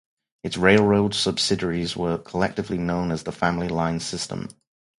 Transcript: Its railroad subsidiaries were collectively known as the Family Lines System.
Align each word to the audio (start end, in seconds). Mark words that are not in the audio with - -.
Its 0.43 0.57
railroad 0.57 1.13
subsidiaries 1.13 1.95
were 1.95 2.17
collectively 2.17 2.79
known 2.79 3.11
as 3.11 3.21
the 3.21 3.31
Family 3.31 3.67
Lines 3.67 4.03
System. 4.03 4.49